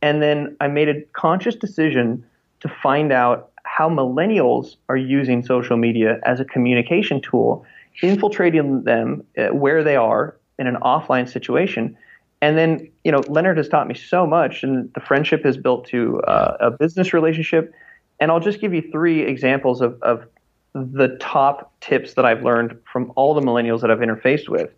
[0.02, 2.26] And then I made a conscious decision
[2.62, 7.66] to find out how millennials are using social media as a communication tool,
[8.02, 11.98] infiltrating them uh, where they are in an offline situation.
[12.42, 15.86] And then, you know, Leonard has taught me so much, and the friendship has built
[15.88, 17.74] to uh, a business relationship
[18.22, 20.26] and I'll just give you three examples of, of
[20.74, 24.70] the top tips that I've learned from all the millennials that I've interfaced with.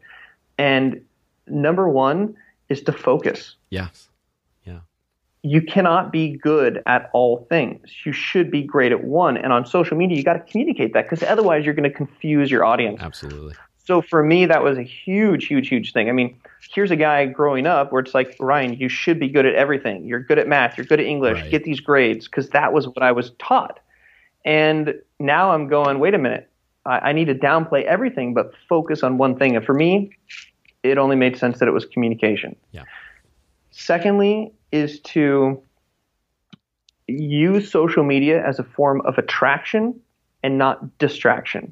[0.58, 1.04] And
[1.46, 2.36] number one
[2.70, 3.56] is to focus.
[3.70, 4.08] Yes.
[5.44, 7.92] You cannot be good at all things.
[8.06, 9.38] You should be great at one.
[9.38, 12.50] And on social media, you got to communicate that because otherwise you're going to confuse
[12.50, 13.02] your audience.
[13.02, 13.54] Absolutely.
[13.86, 16.08] So for me, that was a huge, huge, huge thing.
[16.08, 16.40] I mean,
[16.74, 20.06] here's a guy growing up where it's like, Ryan, you should be good at everything.
[20.06, 20.78] You're good at math.
[20.78, 21.42] You're good at English.
[21.42, 21.52] Right.
[21.52, 23.82] Get these grades because that was what I was taught.
[24.46, 26.50] And now I'm going, wait a minute.
[26.86, 29.58] I, I need to downplay everything, but focus on one thing.
[29.58, 30.16] And for me,
[30.84, 32.56] it only made sense that it was communication.
[32.72, 32.84] Yeah.
[33.72, 35.62] Secondly, is to
[37.08, 39.98] use social media as a form of attraction
[40.42, 41.72] and not distraction.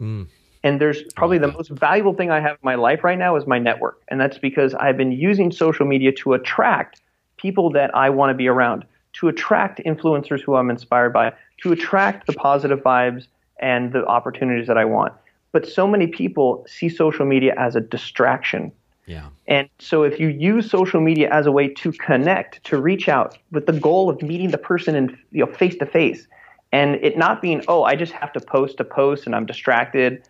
[0.00, 0.28] Mm.
[0.62, 3.46] And there's probably the most valuable thing I have in my life right now is
[3.46, 4.00] my network.
[4.08, 7.00] And that's because I've been using social media to attract
[7.36, 8.84] people that I want to be around,
[9.14, 13.26] to attract influencers who I'm inspired by, to attract the positive vibes
[13.60, 15.14] and the opportunities that I want.
[15.52, 18.72] But so many people see social media as a distraction.
[19.06, 19.28] Yeah.
[19.48, 23.36] And so if you use social media as a way to connect, to reach out
[23.50, 26.26] with the goal of meeting the person in you know face to face
[26.72, 30.26] and it not being, oh, I just have to post a post and I'm distracted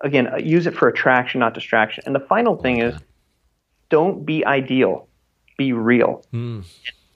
[0.00, 2.04] again, uh, use it for attraction, not distraction.
[2.06, 2.96] And the final thing okay.
[2.96, 3.02] is
[3.88, 5.08] don't be ideal,
[5.56, 6.24] be real.
[6.32, 6.64] Mm.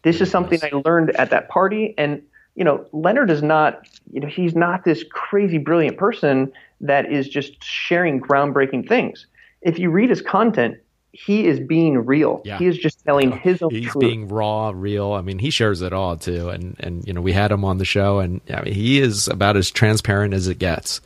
[0.03, 1.95] This is something I learned at that party.
[1.99, 2.23] And,
[2.55, 7.29] you know, Leonard is not, you know, he's not this crazy brilliant person that is
[7.29, 9.27] just sharing groundbreaking things.
[9.61, 10.79] If you read his content,
[11.13, 12.43] he is being real.
[12.45, 12.59] Yeah.
[12.59, 14.01] He is just telling his own He's truth.
[14.01, 15.13] being raw, real.
[15.13, 16.51] I mean, he shares it all too.
[16.51, 19.29] And and you know, we had him on the show, and I mean, he is
[19.29, 21.01] about as transparent as it gets.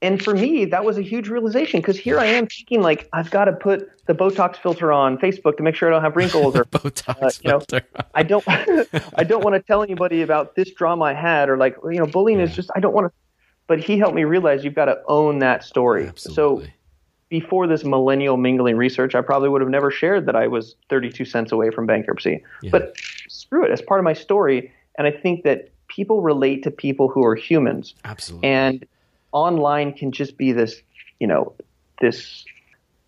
[0.00, 3.32] And for me, that was a huge realization because here I am thinking like I've
[3.32, 6.54] got to put the Botox filter on Facebook to make sure I don't have wrinkles
[6.54, 7.82] or Botox uh, you know, filter.
[8.14, 8.44] I don't
[9.16, 12.06] I don't want to tell anybody about this drama I had or like you know
[12.06, 12.44] bullying yeah.
[12.44, 13.12] is just I don't want to
[13.66, 16.08] but he helped me realize you've got to own that story.
[16.08, 16.66] Absolutely.
[16.66, 16.72] So
[17.28, 21.24] before this millennial mingling research, I probably would have never shared that I was 32
[21.24, 22.42] cents away from bankruptcy.
[22.62, 22.70] Yeah.
[22.70, 22.96] But
[23.28, 24.72] screw it, as part of my story.
[24.96, 27.94] And I think that people relate to people who are humans.
[28.04, 28.48] Absolutely.
[28.48, 28.86] And
[29.32, 30.80] online can just be this,
[31.20, 31.54] you know,
[32.00, 32.44] this,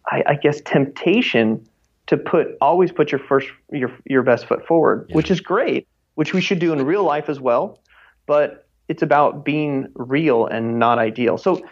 [0.06, 1.66] I, I guess, temptation
[2.06, 5.16] to put always put your first your your best foot forward, Yeah.
[5.16, 7.78] which is great, which we should do in real life as well.
[8.26, 11.38] But it's about being real and not ideal.
[11.38, 11.62] So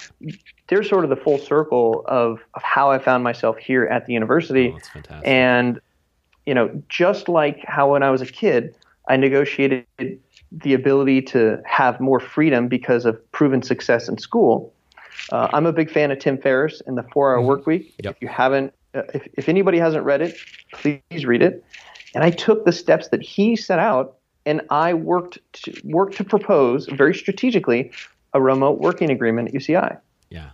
[0.69, 4.13] there's sort of the full circle of, of how I found myself here at the
[4.13, 4.69] university.
[4.69, 5.27] Oh, that's fantastic.
[5.27, 5.81] And,
[6.47, 8.73] you know, just like how when I was a kid,
[9.09, 9.85] I negotiated
[10.53, 14.73] the ability to have more freedom because of proven success in school.
[15.33, 17.97] Uh, I'm a big fan of Tim Ferriss and the Four Hour Work Week.
[18.05, 18.15] Yep.
[18.15, 20.39] If you haven't, uh, if, if anybody hasn't read it,
[20.73, 21.65] please read it.
[22.15, 24.18] And I took the steps that he set out,
[24.49, 27.93] and I worked to, worked to propose very strategically
[28.35, 29.99] a remote working agreement at UCI
[30.31, 30.51] yeah.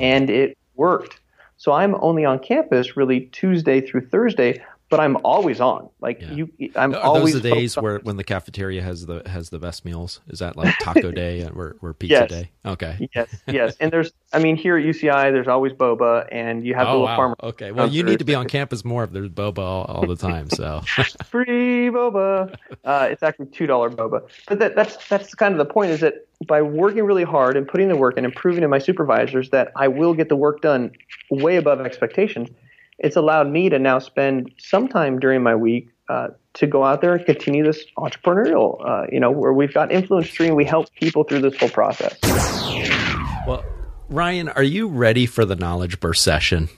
[0.00, 1.20] And it worked.
[1.56, 4.62] So I'm only on campus really Tuesday through Thursday,
[4.94, 5.88] but I'm always on.
[6.00, 6.30] Like Yeah.
[6.34, 9.22] you, I'm Are always those the days focused on- where when the cafeteria has the
[9.26, 10.20] has the best meals?
[10.28, 12.30] Is that like taco day or, or pizza Yes.
[12.30, 12.50] day?
[12.64, 13.08] Okay.
[13.12, 13.76] yes, yes.
[13.80, 17.00] And there's, I mean, here at UCI, there's always boba, and you have the Oh
[17.00, 17.16] little wow.
[17.16, 17.72] farmer Okay.
[17.72, 20.48] Well, you need to be on campus more if there's boba all, all the time.
[20.50, 20.82] So
[21.26, 22.54] free boba.
[22.84, 24.28] Uh, it's actually two dollar boba.
[24.48, 25.90] But that, that's that's kind of the point.
[25.90, 29.50] Is that by working really hard and putting the work and improving to my supervisors,
[29.50, 30.92] that I will get the work done
[31.30, 32.48] way above expectations.
[32.98, 37.00] It's allowed me to now spend some time during my week uh, to go out
[37.00, 38.78] there and continue this entrepreneurial.
[38.86, 42.16] Uh, you know, where we've got influence and we help people through this whole process.
[43.46, 43.64] well,
[44.08, 46.68] Ryan, are you ready for the knowledge burst session?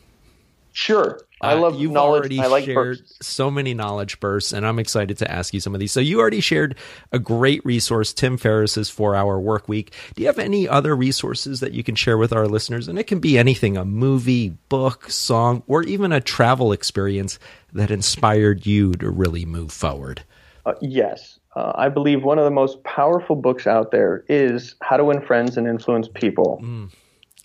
[0.79, 2.21] Sure, I Uh, love you've knowledge.
[2.21, 3.27] already I like shared bursts.
[3.27, 5.91] so many knowledge bursts, and I'm excited to ask you some of these.
[5.91, 6.75] So you already shared
[7.12, 9.95] a great resource, Tim Ferriss's Four Hour Work Week.
[10.15, 12.89] Do you have any other resources that you can share with our listeners?
[12.89, 17.39] And it can be anything: a movie, book, song, or even a travel experience
[17.73, 20.25] that inspired you to really move forward.
[20.67, 21.39] Uh, yes.
[21.55, 25.23] Uh, I believe one of the most powerful books out there is How to Win
[25.23, 26.62] Friends and Influence People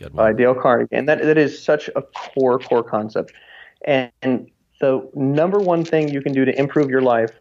[0.02, 0.34] Good by.
[0.34, 0.90] Dale Carnegie.
[0.92, 3.34] And that, that is such a core, core concept.
[3.86, 7.32] And, and the number one thing you can do to improve your life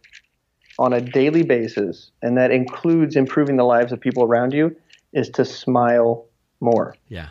[0.79, 4.75] on a daily basis, and that includes improving the lives of people around you,
[5.13, 6.27] is to smile
[6.61, 6.95] more.
[7.09, 7.29] Yeah.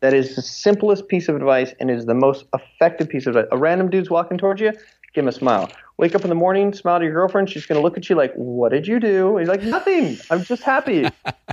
[0.00, 3.48] That is the simplest piece of advice and is the most effective piece of advice.
[3.52, 4.72] A random dude's walking towards you,
[5.14, 5.70] give him a smile.
[5.98, 7.48] Wake up in the morning, smile to your girlfriend.
[7.50, 9.38] She's going to look at you like, What did you do?
[9.38, 10.18] He's like, Nothing.
[10.30, 11.08] I'm just happy.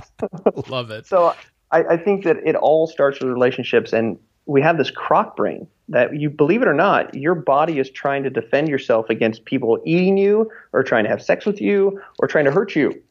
[0.68, 1.06] Love it.
[1.06, 1.34] so
[1.74, 3.92] I, I think that it all starts with relationships.
[3.92, 7.90] And we have this croc brain that you believe it or not, your body is
[7.90, 12.00] trying to defend yourself against people eating you or trying to have sex with you
[12.18, 13.02] or trying to hurt you.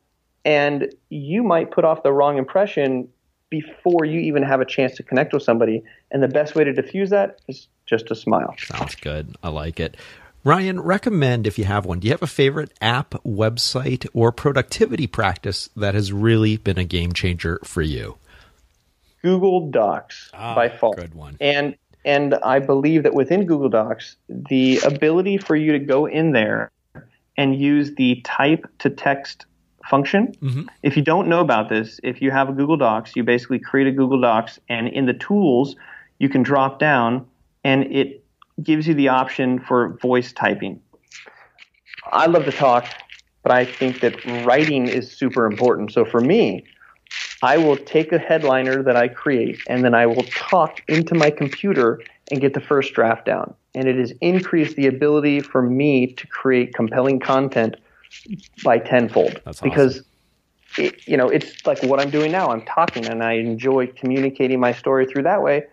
[0.46, 3.10] And you might put off the wrong impression
[3.50, 5.84] before you even have a chance to connect with somebody.
[6.10, 8.56] And the best way to diffuse that is just to smile.
[8.58, 9.36] Sounds good.
[9.44, 9.98] I like it.
[10.44, 12.00] Ryan, recommend if you have one.
[12.00, 16.84] Do you have a favorite app, website, or productivity practice that has really been a
[16.84, 18.18] game changer for you?
[19.24, 20.98] Google Docs by fault.
[20.98, 21.38] Good one.
[21.40, 26.34] And and I believe that within Google Docs, the ability for you to go in
[26.34, 26.72] there
[27.38, 29.46] and use the type to text
[29.90, 30.34] function.
[30.42, 30.68] Mhm.
[30.84, 33.88] If you don't know about this, if you have a Google Docs, you basically create
[33.88, 35.76] a Google Docs, and in the tools,
[36.20, 37.26] you can drop down,
[37.64, 38.24] and it
[38.62, 40.80] gives you the option for voice typing.
[42.12, 42.86] I love to talk,
[43.44, 45.92] but I think that writing is super important.
[45.92, 46.66] So for me,
[47.42, 51.30] I will take a headliner that I create and then I will talk into my
[51.30, 53.54] computer and get the first draft down.
[53.76, 57.76] And it has increased the ability for me to create compelling content
[58.64, 59.42] by tenfold.
[59.46, 59.70] That's awesome.
[59.70, 60.04] because
[60.78, 62.52] it, you know, it's like what I'm doing now.
[62.52, 65.66] I'm talking and I enjoy communicating my story through that way.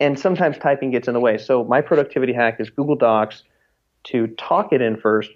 [0.00, 1.38] And sometimes typing gets in the way.
[1.38, 3.44] So my productivity hack is Google Docs
[4.04, 5.30] to talk it in first.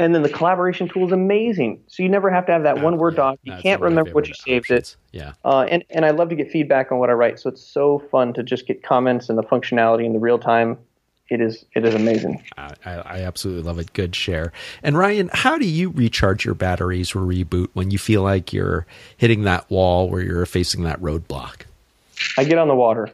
[0.00, 1.82] And then the collaboration tool is amazing.
[1.86, 3.38] So you never have to have that one word doc.
[3.42, 4.96] You That's can't one of my remember what you saved it.
[5.12, 5.34] Yeah.
[5.44, 7.38] Uh, and, and I love to get feedback on what I write.
[7.38, 10.78] So it's so fun to just get comments and the functionality in the real time.
[11.28, 12.42] It is it is amazing.
[12.56, 13.92] I, I absolutely love it.
[13.92, 14.52] Good share.
[14.82, 18.84] And Ryan, how do you recharge your batteries or reboot when you feel like you're
[19.16, 21.66] hitting that wall where you're facing that roadblock?
[22.36, 23.10] I get on the water.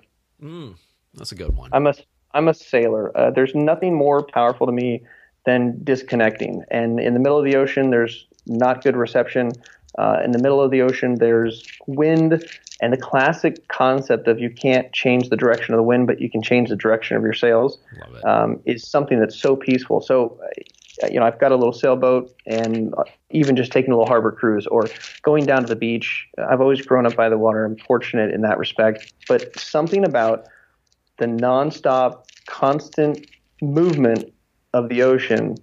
[1.13, 1.71] That's a good one.
[1.75, 1.95] I'm a
[2.33, 3.15] I'm a sailor.
[3.15, 5.03] Uh, there's nothing more powerful to me
[5.47, 6.63] than disconnecting.
[6.71, 9.53] And in the middle of the ocean, there's not good reception.
[9.99, 12.45] Uh, in the middle of the ocean, there's wind,
[12.83, 16.31] and the classic concept of you can't change the direction of the wind, but you
[16.31, 17.79] can change the direction of your sails
[18.25, 20.03] um, is something that's so peaceful.
[20.03, 20.39] So
[21.03, 22.95] uh, you know, I've got a little sailboat and
[23.31, 24.89] even just taking a little harbor cruise or
[25.23, 26.27] going down to the beach.
[26.39, 27.65] I've always grown up by the water.
[27.65, 29.13] I'm fortunate in that respect.
[29.29, 30.47] But something about
[31.19, 33.27] the nonstop, constant
[33.61, 34.33] movement
[34.77, 35.57] of the ocean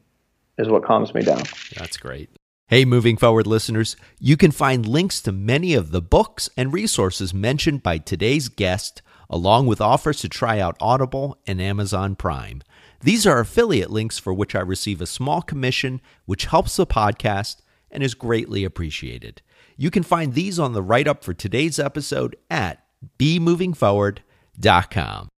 [0.58, 1.44] is what calms me down.
[1.78, 2.30] That's great.
[2.68, 7.34] Hey, moving forward listeners, you can find links to many of the books and resources
[7.34, 12.62] mentioned by today's guest, along with offers to try out Audible and Amazon Prime.
[13.02, 17.58] These are affiliate links for which I receive a small commission, which helps the podcast
[17.92, 19.42] and is greatly appreciated.
[19.76, 22.86] You can find these on the write up for today's episode at
[23.20, 25.30] bemovingforward.com.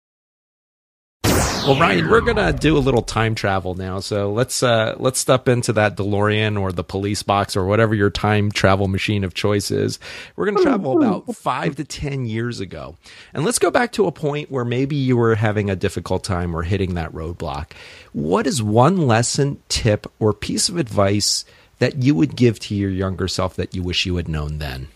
[1.65, 3.99] Well, Ryan, we're gonna do a little time travel now.
[3.99, 8.11] So let's uh, let's step into that DeLorean or the police box or whatever your
[8.11, 9.97] time travel machine of choice is.
[10.35, 12.97] We're gonna travel about five to ten years ago,
[13.33, 16.55] and let's go back to a point where maybe you were having a difficult time
[16.55, 17.71] or hitting that roadblock.
[18.13, 21.45] What is one lesson, tip, or piece of advice
[21.79, 24.89] that you would give to your younger self that you wish you had known then?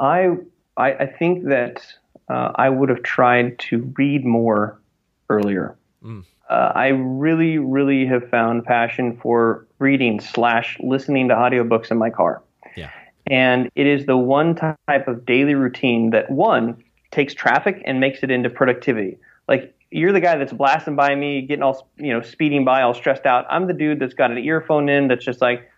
[0.00, 0.38] I
[0.76, 1.84] I, I think that
[2.30, 4.80] uh, I would have tried to read more
[5.28, 5.76] earlier.
[6.02, 6.24] Mm.
[6.48, 12.10] Uh, I really, really have found passion for reading slash listening to audiobooks in my
[12.10, 12.42] car.
[12.76, 12.90] Yeah.
[13.26, 18.22] And it is the one type of daily routine that one takes traffic and makes
[18.22, 19.18] it into productivity.
[19.48, 22.94] Like you're the guy that's blasting by me, getting all you know, speeding by, all
[22.94, 23.44] stressed out.
[23.50, 25.68] I'm the dude that's got an earphone in that's just like,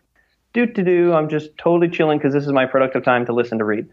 [0.53, 1.15] do to do.
[1.15, 3.89] I'm just totally chilling because this is my productive time to listen to read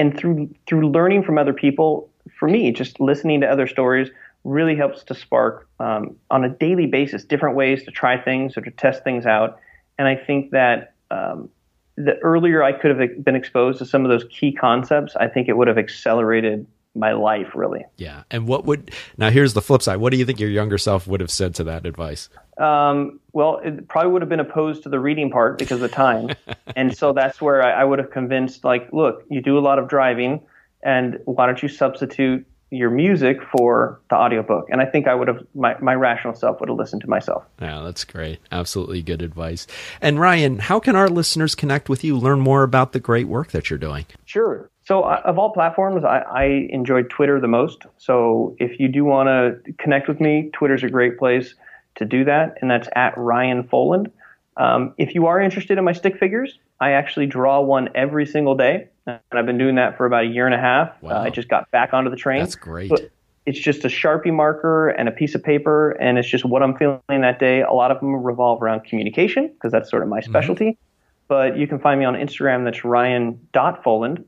[0.00, 2.08] and through through learning from other people,
[2.38, 4.08] for me, just listening to other stories
[4.44, 8.62] really helps to spark um, on a daily basis different ways to try things or
[8.62, 9.58] to test things out.
[9.98, 11.50] And I think that um,
[11.96, 15.48] the earlier I could have been exposed to some of those key concepts, I think
[15.48, 17.84] it would have accelerated my life really.
[17.96, 18.24] Yeah.
[18.30, 19.98] And what would now here's the flip side.
[19.98, 22.28] What do you think your younger self would have said to that advice?
[22.58, 26.30] Um, well, it probably would have been opposed to the reading part because of time.
[26.76, 29.78] and so that's where I, I would have convinced like, look, you do a lot
[29.78, 30.42] of driving
[30.82, 34.68] and why don't you substitute your music for the audiobook.
[34.70, 37.44] And I think I would have, my, my rational self would have listened to myself.
[37.60, 38.38] Yeah, that's great.
[38.52, 39.66] Absolutely good advice.
[40.00, 43.50] And Ryan, how can our listeners connect with you, learn more about the great work
[43.50, 44.06] that you're doing?
[44.24, 44.70] Sure.
[44.90, 47.86] So, uh, of all platforms, I, I enjoy Twitter the most.
[47.98, 51.54] So, if you do want to connect with me, Twitter's a great place
[51.94, 54.10] to do that, and that's at Ryan Foland.
[54.56, 58.56] Um, if you are interested in my stick figures, I actually draw one every single
[58.56, 61.00] day, and I've been doing that for about a year and a half.
[61.04, 61.20] Wow.
[61.20, 62.40] Uh, I just got back onto the train.
[62.40, 62.90] That's great.
[62.90, 63.12] But
[63.46, 66.76] it's just a Sharpie marker and a piece of paper, and it's just what I'm
[66.76, 67.62] feeling that day.
[67.62, 70.32] A lot of them revolve around communication because that's sort of my mm-hmm.
[70.32, 70.64] specialty.
[70.64, 70.82] Mm-hmm.
[71.28, 72.64] But you can find me on Instagram.
[72.64, 74.24] That's Ryan.Foland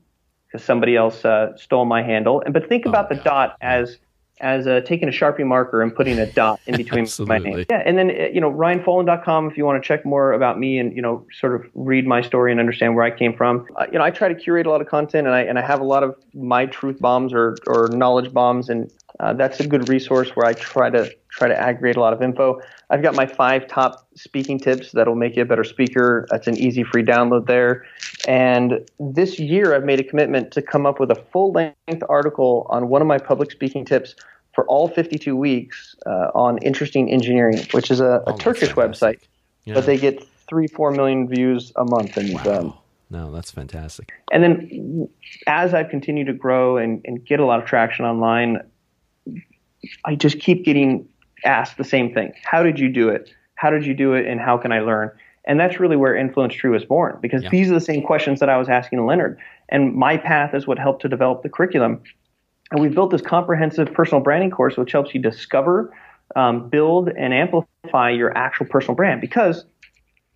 [0.53, 2.41] because somebody else uh, stole my handle.
[2.45, 3.23] And but think oh, about the God.
[3.23, 3.97] dot as
[4.39, 7.65] as uh, taking a Sharpie marker and putting a dot in between my name.
[7.69, 10.77] Yeah, and then uh, you know ryanfoland.com if you want to check more about me
[10.77, 13.67] and you know sort of read my story and understand where I came from.
[13.75, 15.65] Uh, you know, I try to curate a lot of content and I and I
[15.65, 19.67] have a lot of my truth bombs or or knowledge bombs and uh, that's a
[19.67, 22.59] good resource where I try to try to aggregate a lot of info.
[22.89, 26.27] I've got my five top speaking tips that'll make you a better speaker.
[26.29, 27.85] That's an easy free download there.
[28.27, 32.67] And this year, I've made a commitment to come up with a full length article
[32.69, 34.15] on one of my public speaking tips
[34.53, 39.19] for all 52 weeks uh, on interesting engineering, which is a, a oh, Turkish website,
[39.65, 39.73] yeah.
[39.73, 42.15] but they get three, four million views a month.
[42.15, 42.59] And wow.
[42.59, 42.73] um,
[43.09, 44.13] no, that's fantastic.
[44.31, 45.09] And then
[45.47, 48.59] as I've continued to grow and, and get a lot of traction online,
[50.05, 51.07] I just keep getting
[51.43, 52.33] asked the same thing.
[52.43, 53.33] How did you do it?
[53.55, 54.25] How did you do it?
[54.25, 55.11] And how can I learn?
[55.45, 57.49] And that's really where Influence Tree was born because yeah.
[57.49, 59.37] these are the same questions that I was asking Leonard.
[59.69, 62.01] And my path is what helped to develop the curriculum.
[62.71, 65.93] And we've built this comprehensive personal branding course, which helps you discover,
[66.35, 69.65] um, build, and amplify your actual personal brand because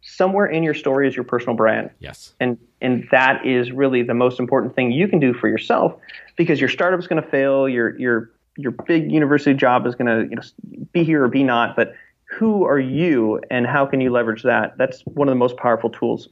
[0.01, 1.89] somewhere in your story is your personal brand.
[1.99, 2.33] Yes.
[2.39, 5.95] And and that is really the most important thing you can do for yourself
[6.35, 10.07] because your startup is going to fail, your your your big university job is going
[10.07, 11.93] to you know be here or be not, but
[12.25, 14.77] who are you and how can you leverage that?
[14.77, 16.27] That's one of the most powerful tools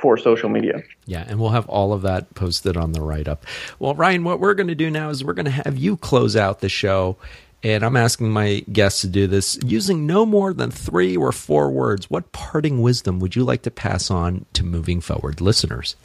[0.00, 0.82] for social media.
[1.06, 3.44] Yeah, and we'll have all of that posted on the write up.
[3.78, 6.36] Well, Ryan, what we're going to do now is we're going to have you close
[6.36, 7.16] out the show.
[7.64, 11.70] And I'm asking my guests to do this using no more than three or four
[11.70, 12.08] words.
[12.08, 15.96] What parting wisdom would you like to pass on to moving forward listeners?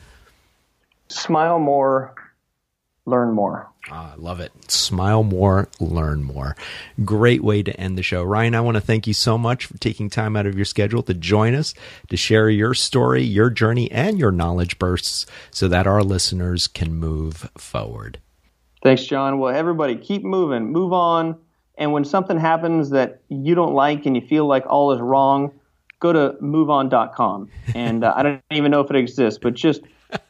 [1.10, 2.16] Smile more,
[3.06, 3.70] learn more.
[3.90, 4.52] Ah, I love it.
[4.72, 6.56] Smile more, learn more.
[7.04, 8.24] Great way to end the show.
[8.24, 11.04] Ryan, I want to thank you so much for taking time out of your schedule
[11.04, 11.74] to join us,
[12.10, 16.96] to share your story, your journey, and your knowledge bursts so that our listeners can
[16.96, 18.20] move forward.
[18.82, 19.40] Thanks, John.
[19.40, 21.38] Well, everybody, keep moving, move on,
[21.78, 25.52] And when something happens that you don't like and you feel like all is wrong,
[26.00, 27.50] go to moveon.com.
[27.74, 29.82] And uh, I don't even know if it exists, but just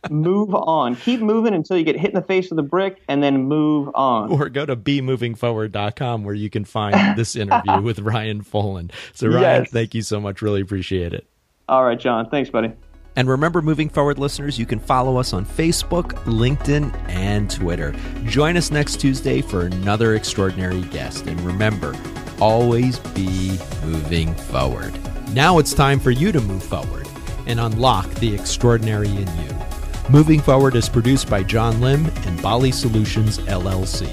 [0.10, 0.96] move on.
[0.96, 3.90] Keep moving until you get hit in the face with a brick and then move
[3.96, 4.32] on.
[4.32, 8.92] Or go to bemovingforward.com where you can find this interview with Ryan Foland.
[9.14, 9.72] So, Ryan, yes.
[9.72, 10.42] thank you so much.
[10.42, 11.28] Really appreciate it.
[11.70, 12.30] All right, John.
[12.30, 12.74] Thanks, buddy.
[13.16, 17.96] And remember, moving forward, listeners, you can follow us on Facebook, LinkedIn, and Twitter.
[18.26, 21.28] Join us next Tuesday for another extraordinary guest.
[21.28, 21.96] And remember,
[22.40, 24.94] always be moving forward.
[25.34, 27.08] Now it's time for you to move forward
[27.46, 29.73] and unlock the extraordinary in you.
[30.10, 34.06] Moving Forward is produced by John Lim and Bali Solutions LLC.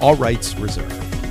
[0.00, 1.23] All rights reserved.